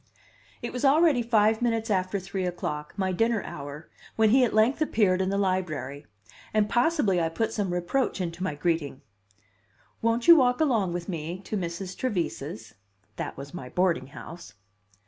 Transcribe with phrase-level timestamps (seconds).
[0.63, 4.81] It was already five minutes after three o'clock, my dinner hour, when he at length
[4.81, 6.07] appeared in the Library;
[6.55, 9.01] and possibly I put some reproach into my greeting:
[10.01, 11.95] "Won't you walk along with me to Mrs.
[11.95, 12.73] Trevise's?"
[13.17, 14.55] (That was my boarding house.)